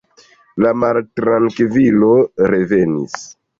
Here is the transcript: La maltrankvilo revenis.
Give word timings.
La 0.65 0.71
maltrankvilo 0.83 2.11
revenis. 2.55 3.25